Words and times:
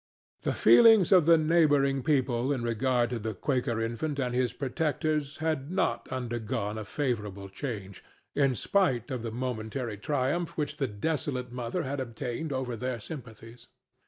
The 0.41 0.53
feelings 0.53 1.11
of 1.11 1.27
the 1.27 1.37
neighboring 1.37 2.01
people 2.01 2.51
in 2.51 2.63
regard 2.63 3.11
to 3.11 3.19
the 3.19 3.35
Quaker 3.35 3.79
infant 3.79 4.17
and 4.17 4.33
his 4.33 4.51
protectors 4.51 5.37
had 5.37 5.69
not 5.69 6.07
undergone 6.07 6.79
a 6.79 6.85
favorable 6.85 7.49
change, 7.49 8.03
in 8.33 8.55
spite 8.55 9.11
of 9.11 9.21
the 9.21 9.29
momentary 9.31 9.99
triumph 9.99 10.57
which 10.57 10.77
the 10.77 10.87
desolate 10.87 11.51
mother 11.51 11.83
had 11.83 11.99
obtained 11.99 12.51
over 12.51 12.75
their 12.75 12.99
sympathies. 12.99 13.67